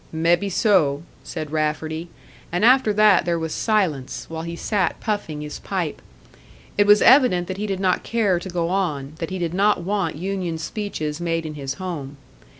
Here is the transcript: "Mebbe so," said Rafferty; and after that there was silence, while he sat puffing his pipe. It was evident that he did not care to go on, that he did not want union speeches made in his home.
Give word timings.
"Mebbe 0.11 0.49
so," 0.49 1.03
said 1.23 1.51
Rafferty; 1.51 2.09
and 2.51 2.65
after 2.65 2.91
that 2.91 3.23
there 3.23 3.37
was 3.37 3.53
silence, 3.53 4.25
while 4.31 4.41
he 4.41 4.55
sat 4.55 4.99
puffing 4.99 5.41
his 5.41 5.59
pipe. 5.59 6.01
It 6.75 6.87
was 6.87 7.03
evident 7.03 7.45
that 7.47 7.57
he 7.57 7.67
did 7.67 7.79
not 7.79 8.01
care 8.01 8.39
to 8.39 8.49
go 8.49 8.69
on, 8.69 9.13
that 9.19 9.29
he 9.29 9.37
did 9.37 9.53
not 9.53 9.83
want 9.83 10.15
union 10.15 10.57
speeches 10.57 11.21
made 11.21 11.45
in 11.45 11.53
his 11.53 11.75
home. 11.75 12.17